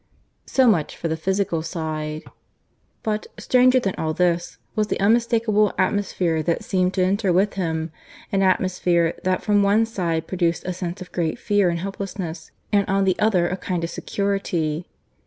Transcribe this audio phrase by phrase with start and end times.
[0.47, 2.23] So much for the physical side.
[3.03, 7.91] But, stranger than all this, was the unmistakable atmosphere that seemed to enter with him
[8.31, 12.89] an atmosphere that from one side produced a sense of great fear and helplessness, and
[12.89, 14.87] on the other of a kind of security.